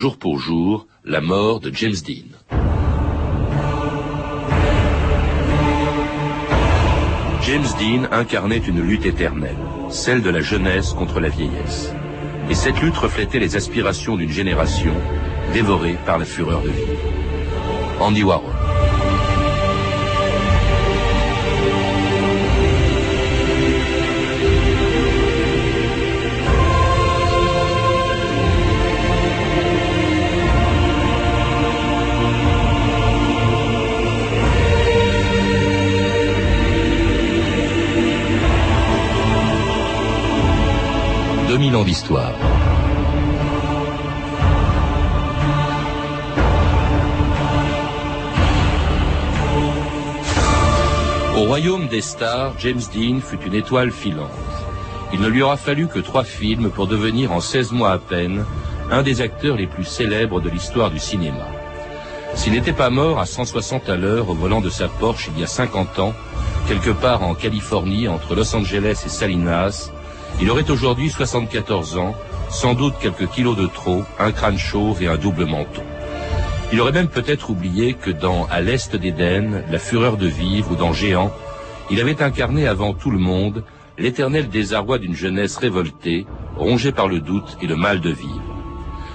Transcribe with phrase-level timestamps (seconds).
[0.00, 2.56] Jour pour jour, la mort de James Dean.
[7.42, 9.58] James Dean incarnait une lutte éternelle,
[9.90, 11.92] celle de la jeunesse contre la vieillesse.
[12.48, 14.94] Et cette lutte reflétait les aspirations d'une génération
[15.52, 16.96] dévorée par la fureur de vivre.
[18.00, 18.59] Andy Warhol.
[41.60, 42.32] 2000 ans d'histoire.
[51.36, 54.30] Au royaume des stars, James Dean fut une étoile filante.
[55.12, 58.46] Il ne lui aura fallu que trois films pour devenir en 16 mois à peine
[58.90, 61.46] un des acteurs les plus célèbres de l'histoire du cinéma.
[62.36, 65.44] S'il n'était pas mort à 160 à l'heure au volant de sa Porsche il y
[65.44, 66.14] a 50 ans,
[66.68, 69.90] quelque part en Californie entre Los Angeles et Salinas,
[70.40, 72.14] il aurait aujourd'hui 74 ans,
[72.50, 75.82] sans doute quelques kilos de trop, un crâne chauve et un double menton.
[76.72, 80.76] Il aurait même peut-être oublié que dans À l'Est d'Éden, La fureur de vivre ou
[80.76, 81.32] dans Géant,
[81.90, 83.64] il avait incarné avant tout le monde
[83.98, 88.42] l'éternel désarroi d'une jeunesse révoltée, rongée par le doute et le mal de vivre.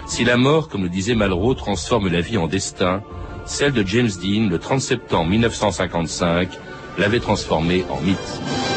[0.06, 3.02] Si la mort, comme le disait Malraux, transforme la vie en destin,
[3.46, 6.50] celle de James Dean, le 30 septembre 1955,
[6.98, 8.75] l'avait transformé en mythe.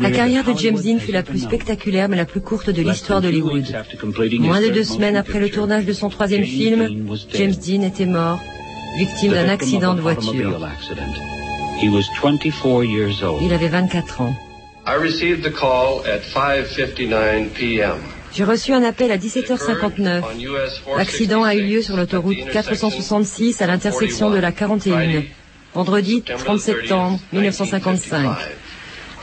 [0.00, 3.22] La carrière de James Dean fut la plus spectaculaire mais la plus courte de l'histoire
[3.22, 3.64] d'Hollywood.
[4.40, 8.40] Moins de deux semaines après le tournage de son troisième film, James Dean était mort,
[8.98, 10.60] victime d'un accident de voiture.
[13.42, 14.34] Il avait 24 ans.
[18.32, 20.22] J'ai reçu un appel à 17h59.
[20.98, 25.22] L'accident a eu lieu sur l'autoroute 466 à l'intersection de la 41
[25.74, 28.36] vendredi 30 septembre 1955.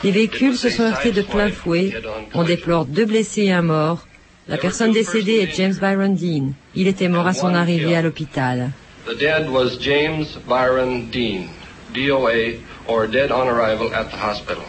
[0.04, 1.94] Les véhicules se sont heurtés de plein fouet.
[2.34, 4.08] On déplore deux blessés et un mort.
[4.48, 6.54] La personne décédée est James Byron Dean.
[6.76, 8.72] Il était mort à son arrivée à l'hôpital.
[9.06, 11.48] The dead was James Byron Dean,
[11.94, 14.64] DOA, or dead on arrival at the hospital.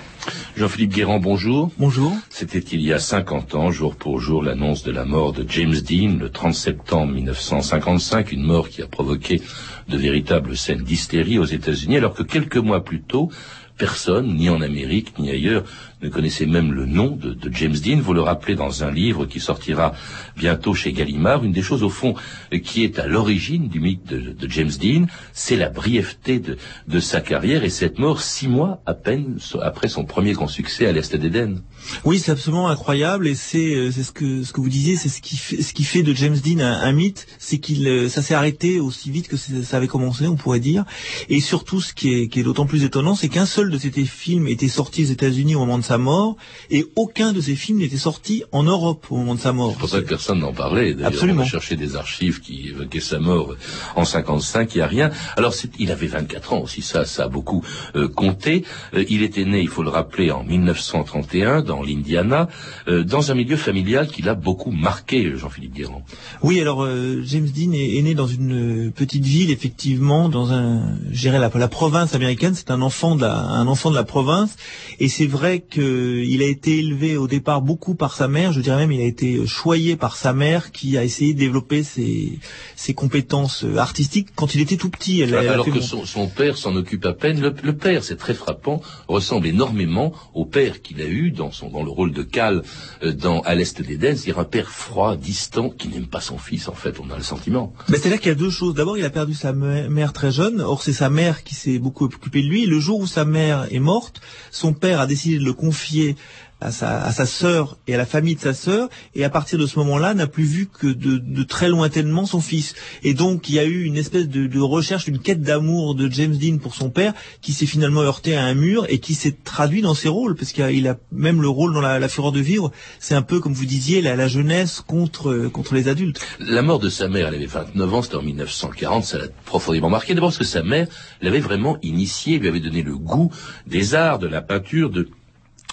[0.56, 1.71] Jean-Philippe Guérand, bonjour.
[1.78, 2.12] Bonjour.
[2.31, 5.75] C'était il y a 50 ans, jour pour jour, l'annonce de la mort de James
[5.75, 9.41] Dean, le 30 septembre 1955, une mort qui a provoqué
[9.89, 13.31] de véritables scènes d'hystérie aux États-Unis, alors que quelques mois plus tôt,
[13.77, 15.65] personne, ni en Amérique, ni ailleurs,
[16.03, 18.00] ne connaissait même le nom de, James Dean.
[18.00, 19.94] Vous le rappelez dans un livre qui sortira
[20.36, 21.44] bientôt chez Gallimard.
[21.44, 22.14] Une des choses, au fond,
[22.62, 27.64] qui est à l'origine du mythe de, James Dean, c'est la brièveté de, sa carrière
[27.64, 31.62] et cette mort six mois à peine après son premier grand succès à l'Est d'Éden.
[32.04, 35.62] Oui, c'est absolument incroyable et c'est euh, ce que vous disiez, c'est ce qui fait
[35.62, 39.10] ce qui fait de James Dean un, mythe, c'est qu'il euh, ça s'est arrêté aussi
[39.10, 40.84] vite que ça avait commencé, on pourrait dire.
[41.28, 43.91] Et surtout, ce qui est, qui est d'autant plus étonnant, c'est qu'un seul de ces
[44.04, 46.37] films était sorti aux États-Unis au moment de sa mort,
[46.71, 49.72] et aucun de ces films n'était sorti en Europe au moment de sa mort.
[49.72, 50.97] C'est pour ça que personne n'en parlait.
[51.03, 51.43] Absolument.
[51.43, 53.54] On a cherché des archives qui évoquaient sa mort
[53.97, 55.10] en 55, il n'y a rien.
[55.37, 57.65] Alors il avait 24 ans aussi, ça, ça a beaucoup
[57.97, 58.65] euh, compté.
[58.94, 62.48] Euh, il était né, il faut le rappeler, en 1931 dans l'Indiana,
[62.88, 66.03] euh, dans un milieu familial qui l'a beaucoup marqué, Jean-Philippe Guérand.
[66.43, 66.87] Oui, alors
[67.31, 72.15] James Dean est, né dans une petite ville, effectivement, dans un, gérer la, la province
[72.15, 72.54] américaine.
[72.54, 74.56] C'est un enfant de la, un enfant de la province,
[75.00, 78.61] et c'est vrai que il a été élevé au départ beaucoup par sa mère, je
[78.61, 82.39] dirais même il a été choyé par sa mère qui a essayé de développer ses,
[82.77, 85.22] ses compétences artistiques quand il était tout petit.
[85.22, 87.41] Alors que son, père s'en occupe à peine.
[87.41, 91.83] Le, père, c'est très frappant, ressemble énormément au père qu'il a eu dans, son, dans
[91.83, 92.62] le rôle de Cal
[93.03, 96.69] euh, dans À l'Est d'Éden, c'est-à-dire un père froid, distant, qui n'aime pas son fils
[96.69, 97.72] en fait, on a le sentiment.
[97.89, 98.75] Mais c'est là qu'il y a deux choses.
[98.75, 102.05] D'abord, il a perdu sa mère très jeune, or c'est sa mère qui s'est beaucoup
[102.05, 102.66] occupée de lui.
[102.66, 106.17] Le jour où sa mère est morte, son père a décidé de le confié
[106.61, 109.59] à sa, à sa sœur et à la famille de sa sœur, et à partir
[109.59, 112.75] de ce moment-là, n'a plus vu que de, très lointainement son fils.
[113.04, 116.37] Et donc, il y a eu une espèce de, recherche, une quête d'amour de James
[116.37, 119.83] Dean pour son père, qui s'est finalement heurté à un mur et qui s'est traduit
[119.83, 123.15] dans ses rôles, parce qu'il a, même le rôle dans la, fureur de vivre, c'est
[123.15, 126.21] un peu, comme vous disiez, la, la jeunesse contre, contre les adultes.
[126.41, 129.91] La mort de sa mère, elle avait 29 ans, c'était en 1940, ça l'a profondément
[129.91, 130.15] marqué.
[130.15, 130.89] D'abord parce que sa mère
[131.21, 133.31] l'avait vraiment initié, lui avait donné le goût
[133.66, 135.09] des arts, de la peinture, de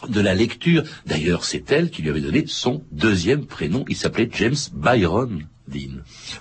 [0.07, 0.83] de la lecture.
[1.05, 3.85] D'ailleurs, c'est elle qui lui avait donné son deuxième prénom.
[3.87, 5.47] Il s'appelait James Byron.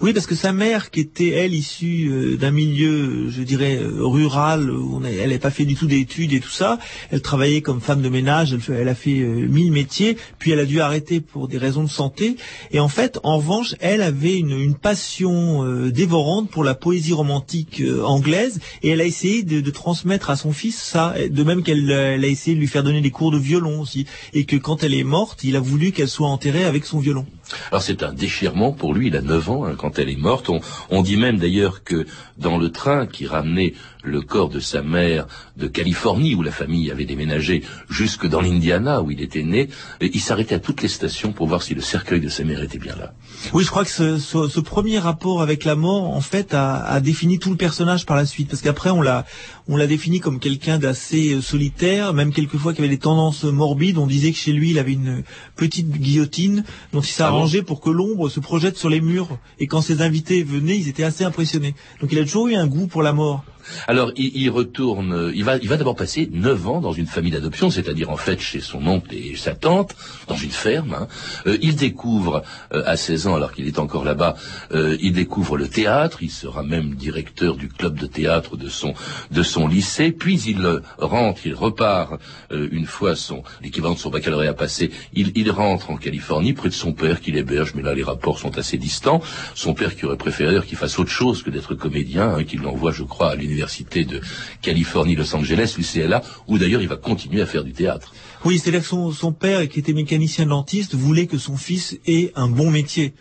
[0.00, 4.05] Oui, parce que sa mère, qui était elle issue euh, d'un milieu, je dirais euh,
[4.05, 6.79] rural, où elle n'avait pas fait du tout d'études et tout ça.
[7.11, 10.67] Elle travaillait comme femme de ménage, elle, a fait euh, mille métiers, puis elle a
[10.67, 12.37] dû arrêter pour des raisons de santé.
[12.71, 18.61] Et en fait, en revanche, elle avait une, passion dévorante pour la poésie romantique anglaise,
[18.82, 21.15] et elle a essayé de, transmettre à son fils ça.
[21.31, 24.44] De même qu'elle a essayé de lui faire donner des cours de violon aussi, et
[24.44, 27.25] que quand elle est morte, il a voulu qu'elle soit enterrée avec son violon.
[27.71, 30.50] Alors c'est un déchirement pour lui, il a 9 ans hein, quand elle est morte.
[30.90, 32.06] On, dit même d'ailleurs que
[32.37, 36.90] dans le train qui ramenait le corps de sa mère de Californie, où la famille
[36.90, 39.68] avait déménagé, jusque dans l'Indiana, où il était né,
[40.00, 42.78] il s'arrêtait à toutes les stations pour voir si le cercueil de sa mère était
[42.78, 43.14] bien là.
[43.52, 47.50] Oui, je crois que ce, premier rapport avec la mort, en fait, a, défini tout
[47.50, 49.26] le personnage par la suite, parce qu'après on l'a,
[49.68, 53.98] on l'a défini comme quelqu'un d'assez euh, solitaire, même quelquefois qui avait des tendances morbides.
[53.98, 55.22] On disait que chez lui, il avait une
[55.56, 59.38] petite guillotine dont il s'arrangeait pour que l'ombre se projette sur les murs.
[59.58, 61.74] Et quand ses invités venaient, ils étaient assez impressionnés.
[62.00, 63.44] Donc il a toujours eu un goût pour la mort.
[63.87, 67.70] Alors, il, retourne, il va, il va d'abord passer neuf ans dans une famille d'adoption,
[67.70, 69.94] c'est-à-dire en fait chez son oncle et sa tante,
[70.28, 70.94] dans une ferme.
[70.94, 71.08] Hein.
[71.46, 74.37] Euh, il découvre, euh, à 16 ans, alors qu'il est encore là-bas,
[74.72, 78.94] euh, il découvre le théâtre, il sera même directeur du club de théâtre de son,
[79.31, 82.20] de son lycée, puis il rentre, il repart,
[82.50, 86.75] une fois son, l'équivalent de son baccalauréat passé, il, il rentre en Californie, près de
[86.75, 89.20] son père qu'il héberge, mais là les rapports sont assez distants.
[89.55, 92.93] Son père qui aurait préféré qu'il fasse autre chose que d'être comédien, hein, qu'il l'envoie,
[92.93, 94.20] je crois, à l'université l'université de
[94.60, 98.12] Californie, Los Angeles, l'UCLA, où d'ailleurs il va continuer à faire du théâtre.
[98.44, 102.48] Oui, c'est-à-dire que son, père, qui était mécanicien dentiste, voulait que son fils ait un
[102.48, 103.14] bon métier.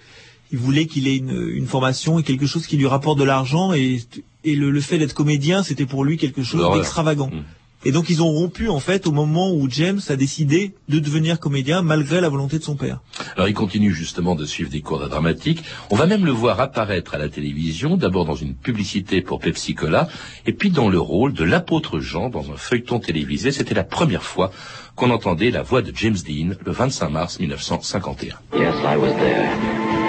[0.52, 4.02] Il voulait qu'il ait une, formation et quelque chose qui lui rapporte de l'argent et,
[4.46, 7.28] le, fait d'être comédien, c'était pour lui quelque chose d'extravagant.
[7.28, 7.44] Mmh.
[7.86, 11.40] Et donc ils ont rompu en fait au moment où James a décidé de devenir
[11.40, 13.02] comédien malgré la volonté de son père.
[13.36, 15.64] Alors il continue justement de suivre des cours de dramatique.
[15.90, 19.76] On va même le voir apparaître à la télévision, d'abord dans une publicité pour Pepsi
[19.76, 20.08] Cola,
[20.46, 23.52] et puis dans le rôle de l'apôtre Jean dans un feuilleton télévisé.
[23.52, 24.52] C'était la première fois
[24.96, 28.36] qu'on entendait la voix de James Dean le 25 mars 1951.
[28.56, 29.50] Yes, I was there.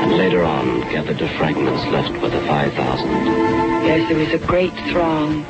[0.05, 3.09] And later on, gathered the fragments left by the 5000.
[3.87, 5.45] Yes, there was a great throng.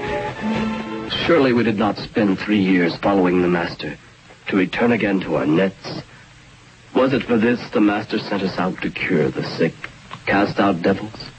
[1.27, 3.97] Surely we did not spend three years following the Master
[4.49, 6.03] to return again to our nets.
[6.95, 9.73] Was it for this the Master sent us out to cure the sick,
[10.27, 11.31] cast out devils?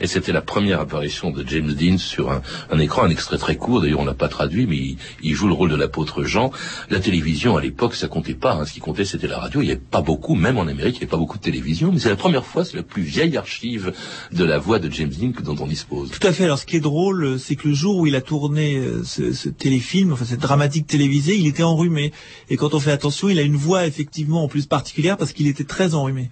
[0.00, 3.56] Et c'était la première apparition de James Dean sur un, un écran, un extrait très
[3.56, 3.80] court.
[3.80, 6.50] D'ailleurs, on l'a pas traduit, mais il, il, joue le rôle de l'apôtre Jean.
[6.90, 8.54] La télévision, à l'époque, ça comptait pas.
[8.54, 8.64] Hein.
[8.64, 9.62] Ce qui comptait, c'était la radio.
[9.62, 11.92] Il n'y avait pas beaucoup, même en Amérique, il n'y avait pas beaucoup de télévision.
[11.92, 13.92] Mais c'est la première fois, c'est la plus vieille archive
[14.32, 16.10] de la voix de James Dean que dont on dispose.
[16.10, 16.44] Tout à fait.
[16.44, 19.32] Alors, ce qui est drôle, c'est que le jour où il a tourné euh, ce,
[19.32, 22.12] ce téléfilm, enfin cette dramatique télévisée, il était enrhumé.
[22.50, 25.46] Et quand on fait attention, il a une voix effectivement en plus particulière parce qu'il
[25.46, 26.30] était très enrhumé.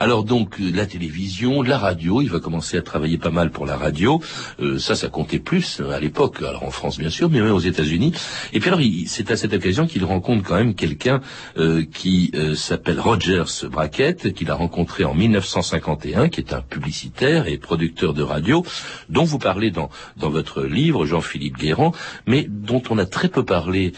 [0.00, 4.20] Alors donc la télévision, la radio, il va commencer à pas mal pour la radio.
[4.60, 6.42] Euh, ça, ça comptait plus euh, à l'époque.
[6.42, 8.12] Alors en France bien sûr, mais même aux États-Unis.
[8.52, 11.20] Et puis alors, c'est à cette occasion qu'il rencontre quand même quelqu'un
[11.56, 17.58] euh, qui s'appelle Rogers Brackett, qu'il a rencontré en 1951, qui est un publicitaire et
[17.58, 18.64] producteur de radio,
[19.08, 21.92] dont vous parlez dans dans votre livre, Jean-Philippe Guérand,
[22.26, 23.92] mais dont on a très peu parlé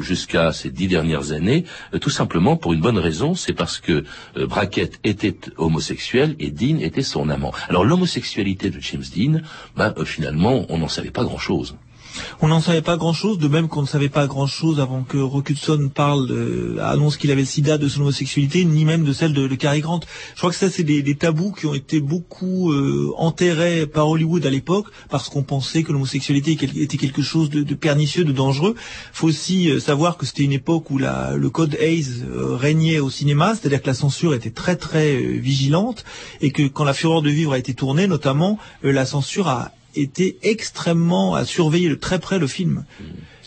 [0.00, 1.64] jusqu'à ces dix dernières années,
[2.00, 4.04] tout simplement pour une bonne raison, c'est parce que
[4.36, 7.52] Brackett était homosexuel et Dean était son amant.
[7.68, 7.84] Alors
[8.70, 9.40] de James Dean,
[9.98, 11.76] euh, finalement, on n'en savait pas grand-chose.
[12.40, 15.52] On n'en savait pas grand-chose, de même qu'on ne savait pas grand-chose avant que Rock
[15.94, 19.46] parle, de, annonce qu'il avait le sida de son homosexualité, ni même de celle de,
[19.46, 20.00] de Cary Grant.
[20.34, 24.44] Je crois que ça, c'est des, tabous qui ont été beaucoup euh, enterrés par Hollywood
[24.44, 28.74] à l'époque, parce qu'on pensait que l'homosexualité était quelque chose de, pernicieux, de dangereux.
[29.12, 32.98] faut aussi euh, savoir que c'était une époque où la, le code Hayes euh, régnait
[32.98, 36.04] au cinéma, c'est-à-dire que la censure était très très vigilante,
[36.40, 40.36] et que quand La Fureur de Vivre a été tournée, notamment, la censure a était
[40.42, 42.84] extrêmement à surveiller de très près le film.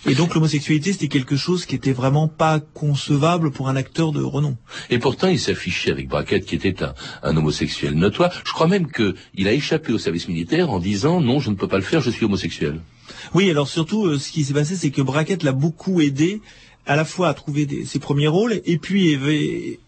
[0.05, 4.21] Et donc l'homosexualité, c'était quelque chose qui était vraiment pas concevable pour un acteur de
[4.21, 4.55] renom.
[4.89, 8.31] Et pourtant, il s'affichait avec Brackett, qui était un, un, homosexuel notoire.
[8.45, 11.67] Je crois même qu'il a échappé au service militaire en disant non, je ne peux
[11.67, 12.79] pas le faire, je suis homosexuel.
[13.33, 16.41] Oui, alors surtout, euh, ce qui s'est passé, c'est que Brackett l'a beaucoup aidé
[16.89, 19.15] à la fois à trouver ses premiers rôles et puis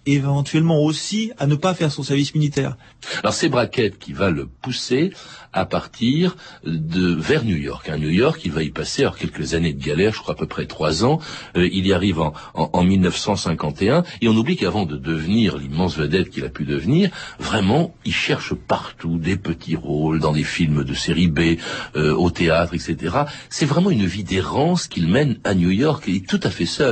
[0.06, 2.78] éventuellement aussi à ne pas faire son service militaire.
[3.24, 5.12] Alors c'est Brackett qui va le pousser
[5.54, 7.90] à partir de vers New York.
[7.90, 10.38] À New York, il va y passer alors quelques années de galère, je crois à
[10.38, 11.20] peu près trois ans.
[11.58, 16.30] Euh, il y arrive en, en, 1951 et on oublie qu'avant de devenir l'immense vedette
[16.30, 20.94] qu'il a pu devenir, vraiment, il cherche partout des petits rôles dans des films de
[20.94, 21.58] série B,
[21.96, 23.24] euh, au théâtre, etc.
[23.50, 26.91] C'est vraiment une vie d'errance qu'il mène à New York et tout à fait seul.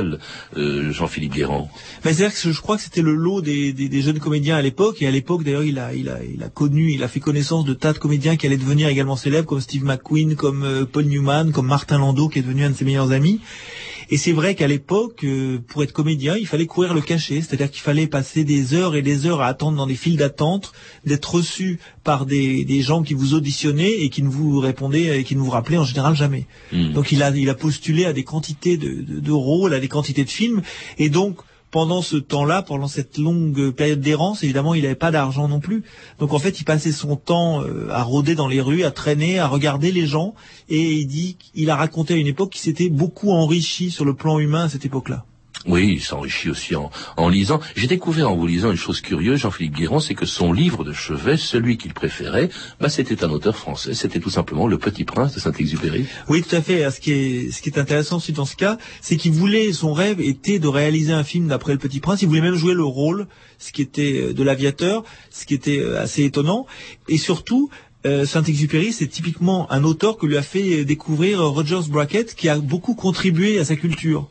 [0.56, 1.34] Euh, Jean-Philippe.
[2.04, 5.44] Mais je crois que c'était le lot des, jeunes comédiens à l'époque, et à l'époque
[5.44, 8.88] d'ailleurs il a connu, il a fait connaissance de tas de comédiens qui allaient devenir
[8.88, 12.64] également célèbres, comme Steve McQueen, comme euh, Paul Newman, comme Martin Landau qui est devenu
[12.64, 13.40] un de ses meilleurs amis.
[14.10, 17.70] Et c'est vrai qu'à l'époque, euh, pour être comédien, il fallait courir le cachet, c'est-à-dire
[17.70, 20.72] qu'il fallait passer des heures et des heures à attendre dans des files d'attente,
[21.04, 25.24] d'être reçu par des, des, gens qui vous auditionnaient et qui ne vous répondaient et
[25.24, 26.46] qui ne vous rappelaient en général jamais.
[26.72, 26.92] Hmm.
[26.92, 29.88] Donc il a, il a postulé à des quantités de, de, de rôles, à des
[29.88, 30.62] quantités de films,
[30.98, 31.38] et donc
[31.70, 35.84] pendant ce temps-là, pendant cette longue période d'errance, évidemment, il n'avait pas d'argent non plus.
[36.18, 39.38] Donc en fait, il passait son temps euh, à rôder dans les rues, à traîner,
[39.38, 40.34] à regarder les gens.
[40.68, 44.14] Et il dit qu'il a raconté à une époque qu'il s'était beaucoup enrichi sur le
[44.14, 45.24] plan humain à cette époque-là.
[45.66, 47.60] Oui, il s'enrichit aussi en, lisant.
[47.76, 50.94] J'ai découvert en vous lisant une chose curieuse, Jean-Philippe Guéron, c'est que son livre de
[50.94, 52.48] chevet, celui qu'il préférait,
[52.80, 53.92] bah, c'était un auteur français.
[53.92, 56.06] C'était tout simplement Le Petit Prince de Saint-Exupéry.
[56.28, 56.90] Oui, tout à fait.
[56.90, 59.92] Ce qui est, ce qui est intéressant aussi dans ce cas, c'est qu'il voulait, son
[59.92, 62.22] rêve était de réaliser un film d'après Le Petit Prince.
[62.22, 63.26] Il voulait même jouer le rôle,
[63.58, 66.66] ce qui était euh, de l'aviateur, ce qui était euh, assez étonnant.
[67.06, 67.68] Et surtout,
[68.06, 72.58] euh, Saint-Exupéry, c'est typiquement un auteur que lui a fait découvrir Rogers Brackett, qui a
[72.58, 74.30] beaucoup contribué à sa culture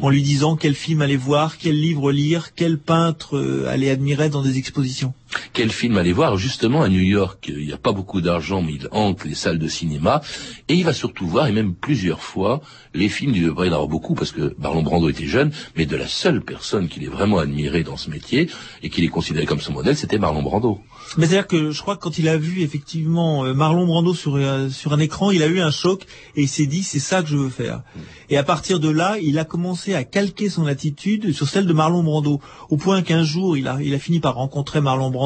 [0.00, 4.28] en lui disant quel film aller voir, quel livre lire, quel peintre euh, aller admirer
[4.28, 5.14] dans des expositions.
[5.52, 8.74] Quel film aller voir Justement, à New York, il n'y a pas beaucoup d'argent, mais
[8.74, 10.22] il hante les salles de cinéma,
[10.68, 12.60] et il va surtout voir, et même plusieurs fois,
[12.94, 15.86] les films, il devrait y en avoir beaucoup, parce que Marlon Brando était jeune, mais
[15.86, 18.50] de la seule personne qu'il ait vraiment admiré dans ce métier,
[18.82, 20.80] et qu'il est considéré comme son modèle, c'était Marlon Brando.
[21.16, 24.36] Mais c'est-à-dire que je crois que quand il a vu effectivement euh, Marlon Brando sur,
[24.36, 26.04] euh, sur un écran, il a eu un choc,
[26.36, 27.82] et il s'est dit, c'est ça que je veux faire.
[28.28, 31.72] Et à partir de là, il a commencé à calquer son attitude sur celle de
[31.72, 35.19] Marlon Brando, au point qu'un jour, il a, il a fini par rencontrer Marlon Brando,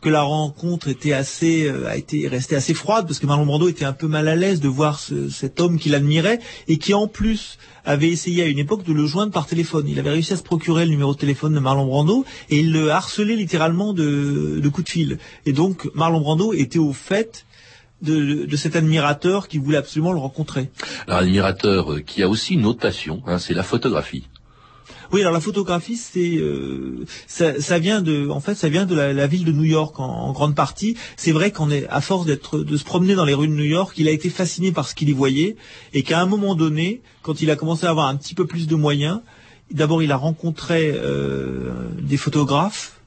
[0.00, 3.68] que la rencontre était assez, euh, a été restée assez froide, parce que Marlon Brando
[3.68, 7.06] était un peu mal à l'aise de voir cet homme qu'il admirait, et qui en
[7.06, 9.86] plus avait essayé à une époque de le joindre par téléphone.
[9.88, 12.72] Il avait réussi à se procurer le numéro de téléphone de Marlon Brando, et il
[12.72, 15.18] le harcelait littéralement de, de coups de fil.
[15.46, 17.44] Et donc, Marlon Brando était au fait
[18.02, 20.70] de, cet admirateur qui voulait absolument le rencontrer.
[21.08, 24.28] Un admirateur euh, qui a aussi une autre passion, hein, c'est la photographie.
[25.12, 29.26] Oui, alors la photographie, c'est euh, ça, vient de, en fait, ça vient de la,
[29.26, 30.96] ville de New York en, grande partie.
[31.16, 33.64] C'est vrai qu'on est à force d'être, de se promener dans les rues de New
[33.64, 35.56] York, il a été fasciné par ce qu'il y voyait,
[35.92, 38.66] et qu'à un moment donné, quand il a commencé à avoir un petit peu plus
[38.66, 39.20] de moyens,
[39.70, 42.98] d'abord il a rencontré euh, des photographes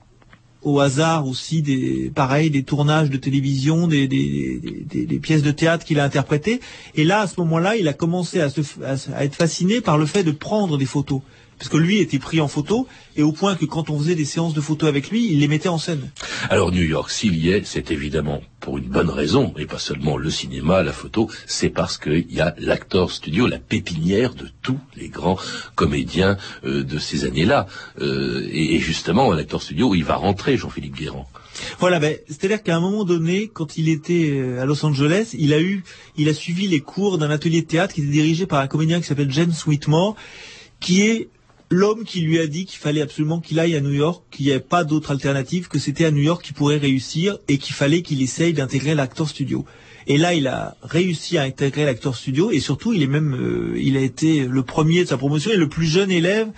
[0.61, 5.99] au hasard aussi des pareil des tournages de télévision, des, des, pièces de théâtre qu'il
[5.99, 6.59] a interprétées.
[6.95, 10.07] Et là, à ce moment-là, il a commencé à, se, à, être fasciné par le
[10.07, 11.21] fait de prendre des photos
[11.57, 14.25] parce que lui était pris en photo, et au point que quand on faisait des
[14.25, 16.11] séances de photos avec lui, il les mettait en scène.
[16.49, 20.17] Alors New York, s'il y est, c'est évidemment pour une bonne raison, et pas seulement
[20.17, 24.79] le cinéma, la photo, c'est parce qu'il y a l'acteur studio, la pépinière de tous
[24.95, 25.37] les grands
[25.75, 27.67] comédiens euh, de ces années-là.
[28.01, 31.29] Euh, et, justement, l'acteur studio, il va rentrer, Jean-Philippe Guérand.
[31.79, 35.53] Voilà, ben, c'est-à-dire qu'à un moment donné, quand il était euh, à Los Angeles, il
[35.53, 35.83] a eu,
[36.17, 38.99] il a suivi les cours d'un atelier de théâtre qui était dirigé par un comédien
[38.99, 40.15] qui s'appelle James Whitmore,
[40.79, 41.29] qui est
[41.69, 44.51] l'homme qui lui a dit qu'il fallait absolument qu'il aille à New York, qu'il n'y
[44.51, 48.01] avait pas d'autre alternative, que c'était à New York qu'il pourrait réussir et qu'il fallait
[48.01, 49.65] qu'il essaye d'intégrer l'acteur studio.
[50.07, 53.79] Et là, il a réussi à intégrer l'acteur studio et surtout, il est même, euh,
[53.79, 56.49] il a été le premier de sa promotion et le plus jeune élève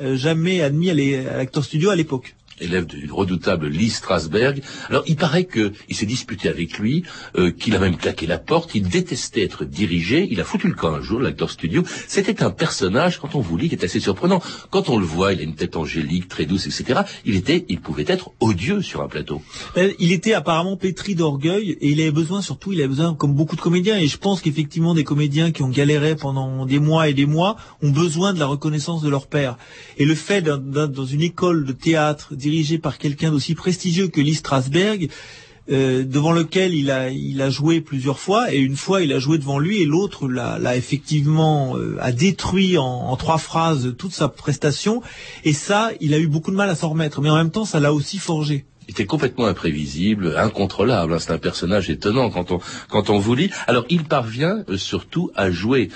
[0.00, 4.62] euh, jamais admis à l'acteur studio à l'époque élève du redoutable Lee Strasberg.
[4.88, 7.04] Alors, il paraît qu'il s'est disputé avec lui,
[7.36, 10.74] euh, qu'il a même claqué la porte, il détestait être dirigé, il a foutu le
[10.74, 11.82] camp un jour, l'acteur studio.
[12.06, 14.42] C'était un personnage, quand on vous lit, qui est assez surprenant.
[14.70, 17.00] Quand on le voit, il a une tête angélique, très douce, etc.
[17.24, 19.42] Il était, il pouvait être odieux sur un plateau.
[19.76, 23.34] Euh, il était apparemment pétri d'orgueil, et il avait besoin, surtout, il avait besoin, comme
[23.34, 27.08] beaucoup de comédiens, et je pense qu'effectivement, des comédiens qui ont galéré pendant des mois
[27.08, 29.56] et des mois, ont besoin de la reconnaissance de leur père.
[29.96, 34.34] Et le fait, dans une école de théâtre, dirigé par quelqu'un d'aussi prestigieux que Lee
[34.34, 35.08] Strasberg,
[35.70, 39.58] euh, devant lequel il a, joué plusieurs fois, et une fois il a joué devant
[39.58, 45.02] lui, et l'autre l'a effectivement euh, a détruit en, trois phrases toute sa prestation,
[45.44, 47.66] et ça, il a eu beaucoup de mal à s'en remettre, mais en même temps,
[47.66, 48.64] ça l'a aussi forgé.
[48.86, 51.12] Il était complètement imprévisible, incontrôlable.
[51.12, 51.18] Hein.
[51.18, 53.50] C'est un personnage étonnant quand on quand on vous lit.
[53.66, 55.90] Alors il parvient euh, surtout à jouer,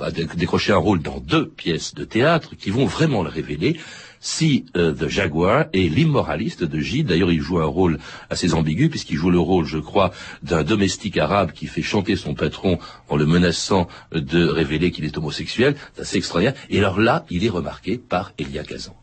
[0.00, 3.76] à décrocher un rôle dans deux pièces de théâtre qui vont vraiment le révéler
[4.20, 7.08] si euh, The Jaguar et L'immoraliste de Gide.
[7.08, 7.98] D'ailleurs, il joue un rôle
[8.30, 12.34] assez ambigu puisqu'il joue le rôle, je crois, d'un domestique arabe qui fait chanter son
[12.34, 15.76] patron en le menaçant de révéler qu'il est homosexuel.
[15.94, 16.54] C'est assez extraordinaire.
[16.70, 18.94] Et alors là, il est remarqué par Elia Kazan.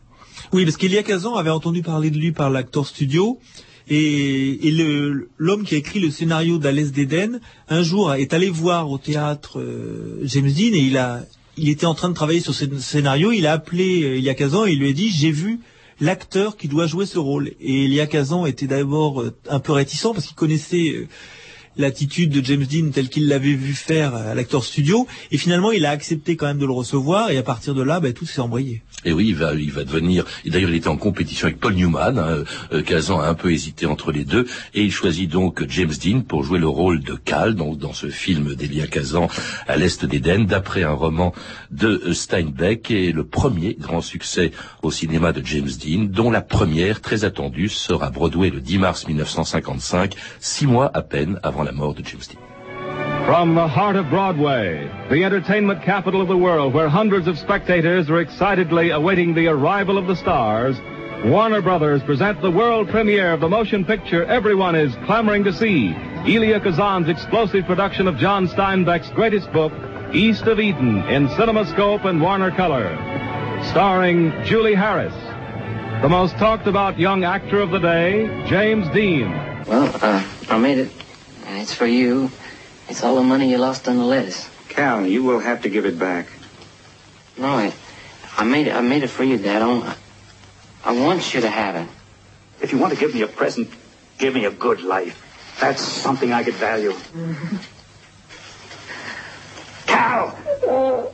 [0.52, 3.38] Oui, parce qu'Elia Kazan avait entendu parler de lui par l'acteur studio.
[3.88, 4.72] Et,
[5.38, 9.60] l'homme qui a écrit le scénario d'Alès d'Éden, un jour est allé voir au théâtre
[9.60, 11.24] euh, James Dean et il a
[11.56, 13.32] il était en train de travailler sur ce scénario.
[13.32, 15.60] Il a appelé euh, Elia Kazan et il lui a dit j'ai vu
[16.00, 17.52] l'acteur qui doit jouer ce rôle.
[17.60, 21.08] Et Elia Kazan était d'abord euh, un peu réticent parce qu'il connaissait euh,
[21.78, 25.06] l'attitude de James Dean telle qu'il l'avait vu faire à l'acteur studio.
[25.30, 27.30] Et finalement, il a accepté quand même de le recevoir.
[27.30, 28.82] Et à partir de là, ben, tout s'est embrayé.
[29.04, 30.24] Et oui, il va, il va devenir.
[30.44, 32.18] D'ailleurs, il était en compétition avec Paul Newman.
[32.18, 35.92] Hein, euh, Kazan a un peu hésité entre les deux, et il choisit donc James
[36.02, 39.28] Dean pour jouer le rôle de Cal dans, dans ce film d'Elia Kazan
[39.68, 41.32] à l'est d'Éden, d'après un roman
[41.70, 44.50] de Steinbeck, et le premier grand succès
[44.82, 49.06] au cinéma de James Dean, dont la première, très attendue, sera Broadway le 10 mars
[49.06, 52.04] 1955, six mois à peine avant la mort de
[53.26, 58.08] From the heart of Broadway, the entertainment capital of the world, where hundreds of spectators
[58.08, 60.76] are excitedly awaiting the arrival of the stars,
[61.24, 65.92] Warner Brothers present the world premiere of the motion picture everyone is clamoring to see,
[66.24, 69.72] Elia Kazan's explosive production of John Steinbeck's greatest book,
[70.14, 72.94] East of Eden, in CinemaScope and Warner Color.
[73.70, 75.14] Starring Julie Harris,
[76.00, 79.32] the most talked about young actor of the day, James Dean.
[79.66, 80.92] Well, uh, I made it,
[81.46, 82.30] and it's for you.
[82.88, 84.48] It's all the money you lost on the lettuce.
[84.68, 86.26] Cal, you will have to give it back.
[87.38, 87.72] No, I,
[88.36, 88.74] I made it.
[88.74, 89.62] I made it for you, Dad.
[89.62, 89.96] I,
[90.84, 91.88] I want you to have it.
[92.60, 93.70] If you want to give me a present,
[94.18, 95.22] give me a good life.
[95.60, 96.92] That's something I could value.
[99.86, 100.36] Cal!
[100.68, 101.06] Uh,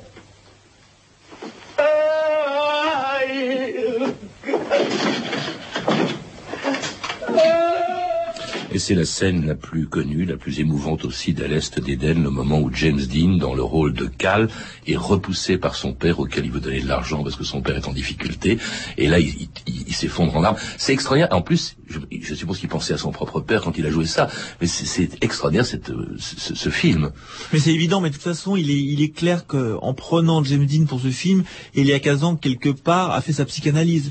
[8.85, 12.59] C'est la scène la plus connue, la plus émouvante aussi d'à l'est d'Éden, le moment
[12.59, 14.49] où James Dean, dans le rôle de Cal,
[14.89, 17.77] est repoussé par son père auquel il veut donner de l'argent parce que son père
[17.77, 18.59] est en difficulté.
[18.99, 20.57] Et là, il, s'effondre en larmes.
[20.79, 21.29] C'est extraordinaire.
[21.31, 24.29] En plus, je, suppose qu'il pensait à son propre père quand il a joué ça.
[24.61, 27.13] Mais c'est extraordinaire cette, ce, film.
[27.53, 28.01] Mais c'est évident.
[28.01, 31.13] Mais de toute façon, il est, il est clair qu'en prenant James Dean pour ce
[31.13, 31.45] film,
[31.77, 34.11] Elia Kazan quelque part a fait sa psychanalyse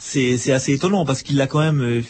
[0.00, 2.02] c'est assez étonnant parce qu'il l'a quand même euh,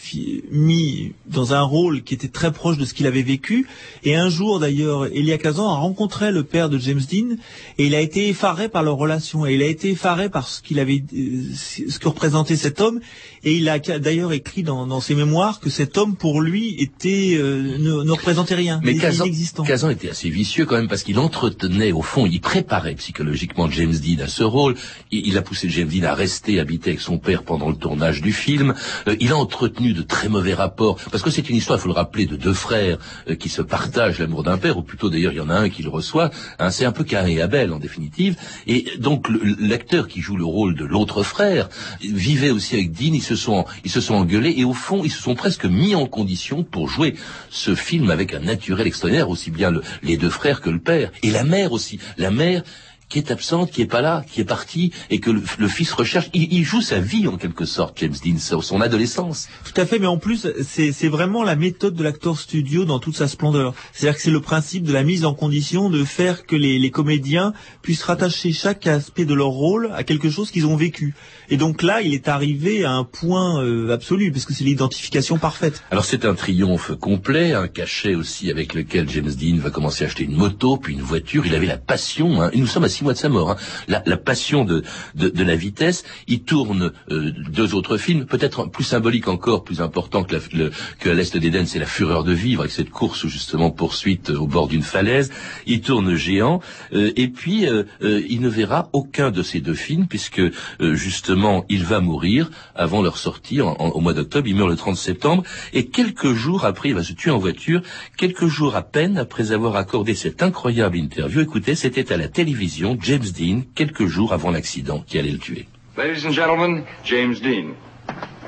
[0.51, 3.67] mis dans un rôle qui était très proche de ce qu'il avait vécu.
[4.03, 7.35] Et un jour d'ailleurs, Elia Kazan a rencontré le père de James Dean
[7.79, 10.61] et il a été effaré par leur relation et il a été effaré par ce
[10.61, 12.99] qu'il avait, euh, ce que représentait cet homme.
[13.43, 17.77] Et il a d'ailleurs écrit dans, ses mémoires que cet homme pour lui était euh,
[17.79, 19.25] ne, représentait rien, mais Kazan,
[19.65, 23.95] Kazan était assez vicieux quand même parce qu'il entretenait au fond, il préparait psychologiquement James
[23.95, 24.75] Dean à ce rôle.
[25.09, 28.21] Il, il a poussé James Dean à rester habiter avec son père pendant le tournage
[28.21, 28.73] du film.
[29.07, 31.87] Euh, il a entretenu de très mauvais rapports, parce que c'est une histoire, il faut
[31.87, 32.97] le rappeler, de deux frères
[33.29, 35.69] euh, qui se partagent l'amour d'un père, ou plutôt d'ailleurs il y en a un
[35.69, 36.29] qui le reçoit.
[36.59, 38.35] Hein, c'est un peu Cain et Abel en définitive.
[38.67, 39.27] Et donc
[39.59, 41.69] l'acteur qui joue le rôle de l'autre frère
[42.01, 43.13] vivait aussi avec Dean.
[43.13, 45.95] Ils se sont ils se sont engueulés et au fond ils se sont presque mis
[45.95, 47.15] en condition pour jouer
[47.49, 49.71] ce film avec un naturel extraordinaire, aussi bien
[50.03, 51.99] les deux frères que le père et la mère aussi.
[52.17, 52.63] La mère
[53.09, 56.29] qui est absente, qui est pas là, qui est parti, et que le, fils recherche.
[56.33, 59.47] Il, joue sa vie en quelque sorte, James Dean, son adolescence.
[59.65, 63.15] Tout à fait, mais en plus, c'est vraiment la méthode de l'acteur studio dans toute
[63.15, 63.73] sa splendeur.
[63.93, 66.91] C'est-à-dire que c'est le principe de la mise en condition de faire que les, les
[66.91, 71.15] comédiens puissent rattacher chaque aspect de leur rôle à quelque chose qu'ils ont vécu.
[71.49, 75.37] Et donc là, il est arrivé à un point euh, absolu, parce que c'est l'identification
[75.39, 75.83] parfaite.
[75.89, 80.07] Alors c'est un triomphe complet, un cachet aussi avec lequel James Dean va commencer à
[80.07, 81.45] acheter une moto, puis une voiture.
[81.45, 82.49] Il avait la passion, hein.
[82.53, 83.57] et nous sommes à six mois de sa mort, hein.
[83.87, 84.83] la, passion de,
[85.15, 86.03] la vitesse.
[86.27, 90.71] Il tourne euh, deux autres films, peut-être plus symboliques encore, plus importants que, la, le,
[90.99, 94.47] que à l'Est d'Éden, c'est La Fureur de vivre, avec cette course justement poursuite au
[94.47, 95.31] bord d'une falaise.
[95.65, 96.59] Il tourne Géant,
[96.93, 97.65] euh, et puis
[98.01, 100.41] il ne verra aucun de ces deux films, puisque
[100.79, 104.47] justement il va mourir avant leur sortie au mois d'octobre.
[104.47, 105.43] Il meurt le 30 septembre.
[105.73, 107.81] Et quelques jours après, il va se tuer en voiture.
[108.17, 111.41] Quelques jours à peine après avoir accordé cette incroyable interview.
[111.41, 115.67] Écoutez, c'était à la télévision James Dean, quelques jours avant l'accident qui allait le tuer.
[115.97, 117.73] Ladies and gentlemen, James Dean.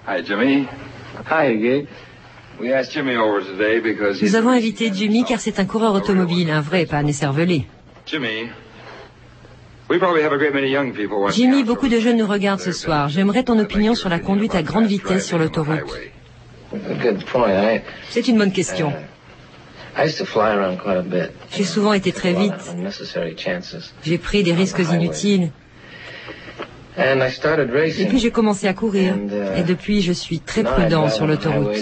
[0.07, 0.65] Hi, Jimmy.
[1.29, 1.87] Hi, Gay.
[4.21, 7.65] Nous avons invité Jimmy car c'est un coureur automobile, un vrai, pas un esservelé.
[8.05, 8.49] Jimmy,
[11.31, 13.09] Jimmy, beaucoup de jeunes nous regardent ce soir.
[13.09, 15.79] J'aimerais ton opinion sur la conduite à grande vitesse sur l'autoroute.
[18.09, 18.93] C'est une bonne question.
[21.51, 22.53] J'ai souvent été très vite.
[24.03, 25.51] J'ai pris des risques inutiles.
[26.97, 29.15] Et puis j'ai commencé à courir.
[29.57, 31.75] Et depuis, je suis très prudent sur l'autoroute.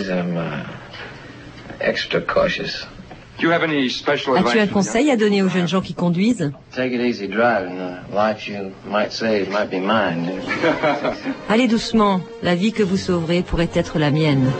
[3.41, 6.51] As-tu un conseil à donner aux jeunes gens qui conduisent?
[11.49, 14.51] Allez doucement, la vie que vous sauverez pourrait être la mienne.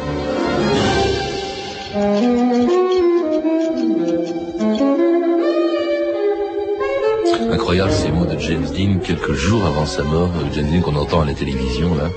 [7.70, 10.32] Incroyable ces mots de James Dean quelques jours avant sa mort.
[10.38, 12.10] Euh, James Dean qu'on entend à la télévision là.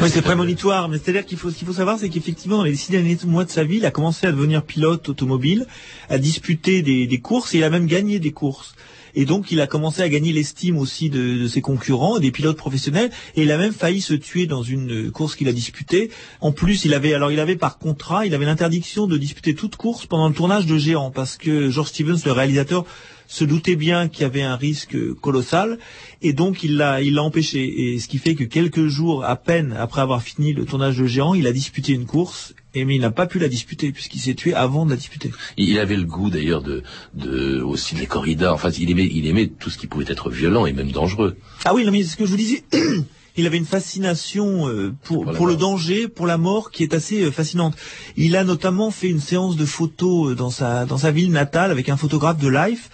[0.00, 2.76] Oui, c'est prémonitoire, mais c'est-à-dire qu'il faut, ce qu'il faut savoir, c'est qu'effectivement, dans les
[2.76, 5.66] six derniers mois de sa vie, il a commencé à devenir pilote automobile,
[6.08, 8.76] à disputer des, des courses, et il a même gagné des courses.
[9.16, 13.10] Et donc, il a commencé à gagner l'estime aussi de, ses concurrents, des pilotes professionnels.
[13.34, 16.10] Et il a même failli se tuer dans une course qu'il a disputée.
[16.42, 19.76] En plus, il avait, alors il avait par contrat, il avait l'interdiction de disputer toute
[19.76, 22.84] course pendant le tournage de Géant, parce que George Stevens, le réalisateur,
[23.26, 25.78] se doutait bien qu'il y avait un risque colossal
[26.22, 29.34] et donc il l'a il l'a empêché et ce qui fait que quelques jours à
[29.34, 32.96] peine après avoir fini le tournage de Géant, il a disputé une course et mais
[32.96, 35.30] il n'a pas pu la disputer puisqu'il s'est tué avant de la disputer.
[35.56, 36.82] Il avait le goût d'ailleurs de,
[37.14, 38.52] de aussi des corridas.
[38.52, 41.36] Enfin, il aimait, il aimait tout ce qui pouvait être violent et même dangereux.
[41.64, 42.64] Ah oui, non mais ce que je vous disais,
[43.38, 46.92] il avait une fascination euh, pour, pour, pour le danger, pour la mort, qui est
[46.92, 47.74] assez euh, fascinante.
[48.16, 51.70] Il a notamment fait une séance de photos euh, dans sa dans sa ville natale
[51.70, 52.90] avec un photographe de Life.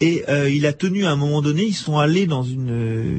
[0.00, 2.68] Et euh, il a tenu à un moment donné, ils sont allés dans une,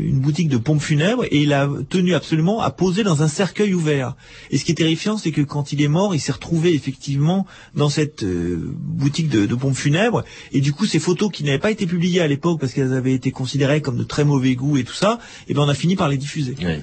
[0.05, 3.73] une boutique de pompes funèbres et il a tenu absolument à poser dans un cercueil
[3.73, 4.15] ouvert.
[4.51, 7.47] Et ce qui est terrifiant, c'est que quand il est mort, il s'est retrouvé effectivement
[7.73, 10.23] dans cette euh, boutique de, de, pompes funèbres.
[10.51, 13.13] Et du coup, ces photos qui n'avaient pas été publiées à l'époque parce qu'elles avaient
[13.13, 15.95] été considérées comme de très mauvais goût et tout ça, et ben on a fini
[15.95, 16.55] par les diffuser.
[16.61, 16.75] Oui.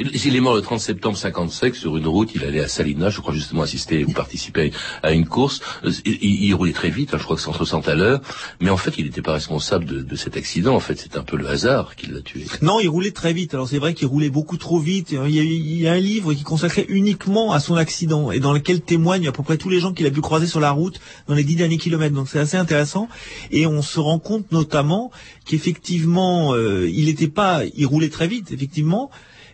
[0.00, 2.30] Il est mort le 30 septembre 55 sur une route.
[2.34, 5.60] Il allait à Salinas, je crois justement assister ou participer à une course.
[6.04, 8.20] Il, il roulait très vite, hein, je crois que 160 à l'heure.
[8.60, 10.74] Mais en fait, il n'était pas responsable de, cet accident.
[10.74, 12.44] En fait, c'est un peu le hasard qui l'a tué.
[12.62, 13.54] Non, il roulait très vite.
[13.54, 15.12] Alors c'est vrai qu'il roulait beaucoup trop vite.
[15.12, 18.40] Il y, a, il y, a, un livre qui consacrait uniquement à son accident et
[18.40, 20.70] dans lequel témoignent à peu près tous les gens qu'il a pu croiser sur la
[20.70, 22.14] route dans les dix derniers kilomètres.
[22.14, 23.08] Donc c'est assez intéressant.
[23.50, 25.10] Et on se rend compte notamment
[25.44, 29.10] qu'effectivement, euh, il n'était pas, il roulait très vite, effectivement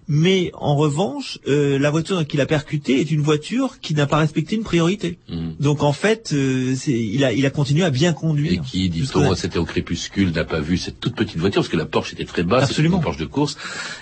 [0.09, 4.19] mais en revanche, euh, la voiture qu'il a percutée est une voiture qui n'a pas
[4.19, 5.19] respecté une priorité.
[5.29, 5.53] Mmh.
[5.61, 8.53] Donc en fait, euh, il, a, il a continué à bien conduire.
[8.53, 11.77] Et qui, dit-on, c'était au crépuscule, n'a pas vu cette toute petite voiture, parce que
[11.77, 13.57] la Porsche était très basse, c'était une Porsche de course,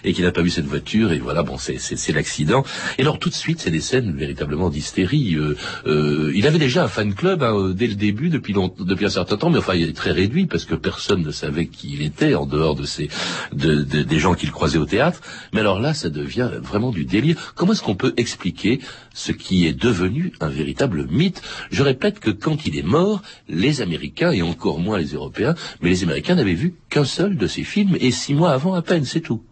[0.05, 2.65] et qui n'a pas vu cette voiture, et voilà, bon, c'est l'accident.
[2.99, 5.35] Et alors tout de suite, c'est des scènes véritablement d'hystérie.
[5.37, 9.07] Euh, euh, il avait déjà un fan club hein, dès le début, depuis, long, depuis
[9.07, 11.93] un certain temps, mais enfin, il est très réduit, parce que personne ne savait qui
[11.93, 13.09] il était, en dehors de, ces,
[13.53, 15.21] de, de des gens qu'il croisait au théâtre.
[15.53, 17.53] Mais alors là, ça devient vraiment du délire.
[17.55, 18.81] Comment est-ce qu'on peut expliquer
[19.15, 21.43] ce qui est devenu un véritable mythe?
[21.71, 25.91] Je répète que quand il est mort, les Américains, et encore moins les Européens, mais
[25.91, 29.05] les Américains n'avaient vu qu'un seul de ses films, et six mois avant à peine,
[29.05, 29.43] c'est tout.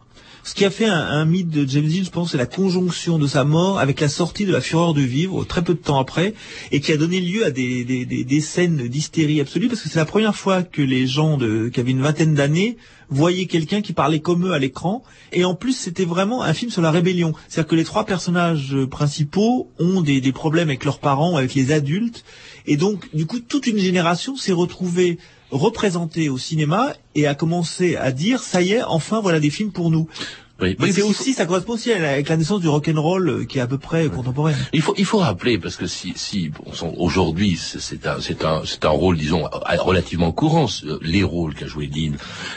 [0.42, 3.26] Ce qui a fait un, mythe de James Dean, je pense, c'est la conjonction de
[3.26, 6.35] sa mort avec la sortie de La Fureur de vivre, très peu de temps après,
[6.72, 9.90] et qui a donné lieu à des, des, des, des scènes d'hystérie absolue, parce que
[9.90, 12.79] c'est la première fois que les gens de, qui avaient une vingtaine d'années
[13.11, 16.70] voyaient quelqu'un qui parlait comme eux à l'écran, et en plus c'était vraiment un film
[16.70, 17.35] sur la rébellion.
[17.48, 21.72] C'est-à-dire que les trois personnages principaux ont des, des problèmes avec leurs parents, avec les
[21.72, 22.24] adultes,
[22.66, 25.18] et donc du coup toute une génération s'est retrouvée
[25.50, 29.72] représenté au cinéma et a commencé à dire ça y est, enfin voilà des films
[29.72, 30.08] pour nous.
[30.60, 33.62] Oui, mais c'est aussi, ça correspond aussi avec la naissance du rock'n'roll euh, qui est
[33.62, 34.10] à peu près oui.
[34.10, 34.56] contemporaine.
[34.72, 38.62] Il faut, il faut rappeler parce que si, si bon, aujourd'hui c'est un, c'est un,
[38.64, 40.66] c'est un rôle, disons, relativement courant,
[41.00, 42.12] les rôles qu'a joué Dean.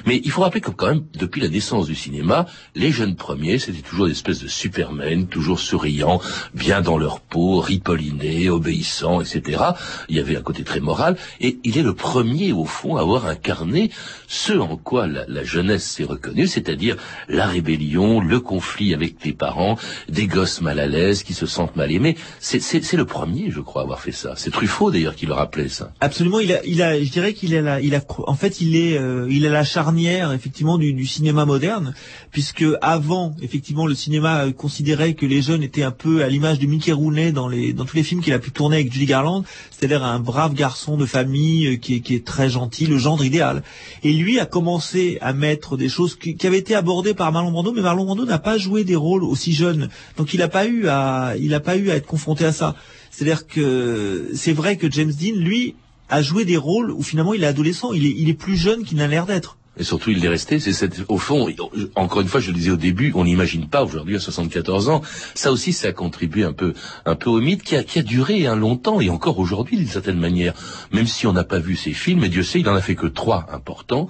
[0.05, 3.57] Mais il faut rappeler que quand même, depuis la naissance du cinéma, les jeunes premiers,
[3.57, 6.19] c'était toujours des espèces de supermen, toujours souriants,
[6.53, 9.63] bien dans leur peau, ripollinés, obéissants, etc.
[10.09, 13.01] Il y avait un côté très moral, et il est le premier au fond à
[13.01, 13.91] avoir incarné
[14.27, 16.97] ce en quoi la, la jeunesse s'est reconnue, c'est-à-dire
[17.29, 19.77] la rébellion le conflit avec les parents,
[20.09, 22.17] des gosses mal à l'aise qui se sentent mal aimés.
[22.39, 24.33] C'est le premier, je crois, à avoir fait ça.
[24.35, 25.93] C'est Truffaut d'ailleurs qui le rappelait ça.
[25.99, 26.39] Absolument.
[26.39, 29.27] Il a, il a, je dirais qu'il a, il a, en fait, il est, euh,
[29.29, 31.93] il a la charnière effectivement du, du, cinéma moderne,
[32.31, 36.65] puisque avant, effectivement, le cinéma considérait que les jeunes étaient un peu à l'image de
[36.65, 39.43] Mickey Rooney dans les, dans tous les films qu'il a pu tourner avec Judy Garland,
[39.71, 43.23] c'est-à-dire un brave garçon de famille euh, qui est, qui est très gentil, le gendre
[43.23, 43.63] idéal.
[44.03, 47.51] Et lui a commencé à mettre des choses qui, qui avaient été abordées par Marlon
[47.51, 50.65] Brando, mais Marlon Brando n'a pas joué des rôles aussi jeunes, donc il n'a pas
[50.65, 52.75] eu à, il n'a pas eu à être confronté à ça.
[53.11, 55.75] C'est-à-dire que c'est vrai que James Dean, lui,
[56.09, 59.07] a joué des rôles où finalement il est adolescent, il est, plus jeune qu'il n'a
[59.07, 59.57] l'air d'être.
[59.77, 60.59] Et surtout, il est resté.
[60.59, 61.47] C'est au fond,
[61.95, 65.01] encore une fois, je le disais au début, on n'imagine pas aujourd'hui à 74 ans.
[65.33, 66.73] Ça aussi, ça a contribué un peu,
[67.05, 70.19] un peu au mythe qui a, a duré un longtemps et encore aujourd'hui d'une certaine
[70.19, 70.53] manière.
[70.91, 72.95] Même si on n'a pas vu ses films, et Dieu sait, il en a fait
[72.95, 74.07] que trois importants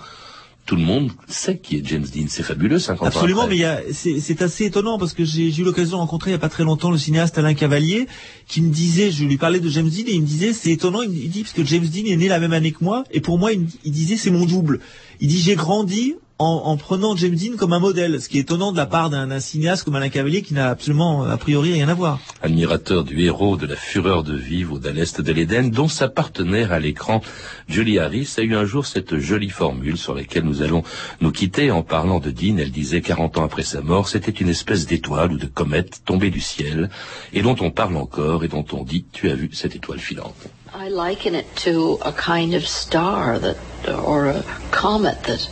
[0.65, 2.26] tout le monde sait qui est James Dean.
[2.30, 6.02] C'est fabuleux, 50 Absolument, ans mais c'est assez étonnant parce que j'ai eu l'occasion de
[6.02, 8.08] rencontrer il n'y a pas très longtemps le cinéaste Alain Cavalier
[8.47, 11.02] qui me disait, je lui parlais de James Dean et il me disait, c'est étonnant,
[11.02, 13.38] il dit, parce que James Dean est né la même année que moi et pour
[13.38, 14.80] moi, il disait, c'est mon double.
[15.19, 18.71] Il dit, j'ai grandi en, prenant James Dean comme un modèle, ce qui est étonnant
[18.71, 21.93] de la part d'un cinéaste comme Alain Cavalier qui n'a absolument a priori rien à
[21.93, 22.19] voir.
[22.41, 26.71] Admirateur du héros de la fureur de vivre au l'est de l'Éden, dont sa partenaire
[26.71, 27.21] à l'écran,
[27.67, 30.84] Julie Harris, a eu un jour cette jolie formule sur laquelle nous allons
[31.21, 32.58] nous quitter en parlant de Dean.
[32.58, 36.29] Elle disait 40 ans après sa mort, c'était une espèce d'étoile ou de comète tombée
[36.29, 36.89] du ciel
[37.34, 40.36] et dont on parle encore et dont on dit tu as vu cette étoile filante.
[40.75, 43.56] I liken it to a kind of star that
[43.88, 45.47] or a comet that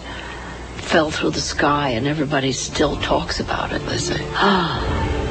[0.81, 3.85] fell through the sky and everybody still talks about it.
[3.85, 4.81] They say, ah,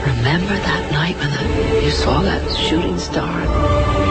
[0.07, 4.11] remember that night when the, you saw that shooting star?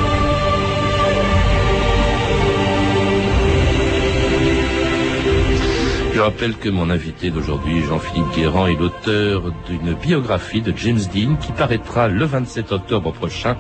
[6.20, 11.38] Je rappelle que mon invité d'aujourd'hui, Jean-Philippe Guérand, est l'auteur d'une biographie de James Dean
[11.38, 13.56] qui paraîtra le 27 octobre prochain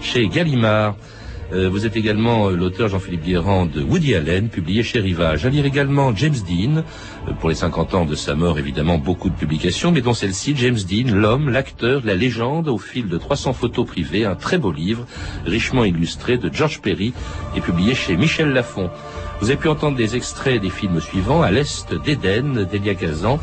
[0.00, 0.94] chez Gallimard.
[1.52, 5.44] Euh, vous êtes également euh, l'auteur Jean-Philippe Guérand de Woody Allen, publié chez Rivage.
[5.44, 6.82] À lire également James Dean,
[7.28, 10.54] euh, pour les 50 ans de sa mort, évidemment, beaucoup de publications, mais dont celle-ci,
[10.56, 14.72] James Dean, l'homme, l'acteur, la légende, au fil de 300 photos privées, un très beau
[14.72, 15.06] livre,
[15.44, 17.12] richement illustré, de George Perry,
[17.54, 18.90] et publié chez Michel Lafon.
[19.40, 23.38] Vous avez pu entendre des extraits des films suivants, À l'Est d'Éden, d'Elia Kazan,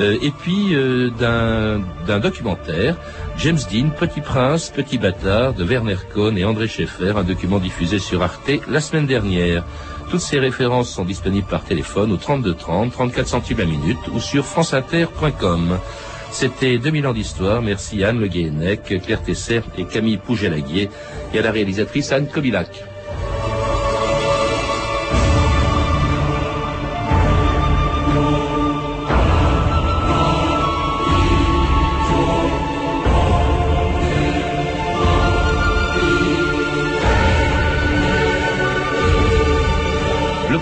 [0.00, 0.74] et puis
[1.18, 2.96] d'un documentaire
[3.38, 8.00] James Dean, Petit Prince, Petit Bâtard de Werner Cohn et André Schaeffer, un document diffusé
[8.00, 9.64] sur Arte la semaine dernière.
[10.10, 14.18] Toutes ces références sont disponibles par téléphone au 32 30, 34 centimes la minute ou
[14.18, 15.78] sur franceinter.com.
[16.32, 17.62] C'était 2000 ans d'histoire.
[17.62, 20.90] Merci Anne Le Guénec, Claire Tesser et Camille Pougelaguier
[21.32, 22.84] et à la réalisatrice Anne Kobilac.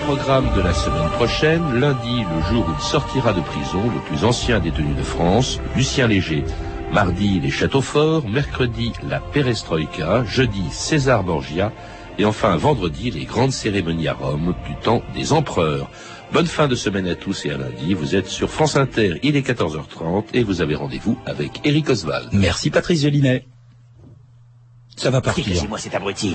[0.07, 4.23] Programme de la semaine prochaine, lundi, le jour où il sortira de prison, le plus
[4.23, 6.45] ancien détenu de France, Lucien Léger.
[6.93, 11.73] Mardi, les châteaux forts, mercredi, la perestroïka, jeudi, César Borgia,
[12.17, 15.89] et enfin vendredi, les grandes cérémonies à Rome du temps des empereurs.
[16.31, 17.93] Bonne fin de semaine à tous et à lundi.
[17.93, 22.29] Vous êtes sur France Inter, il est 14h30 et vous avez rendez-vous avec Eric Oswald.
[22.31, 23.45] Merci Patrice Gélinet.
[24.95, 25.67] Ça va partir.
[25.67, 26.33] moi cet abruti?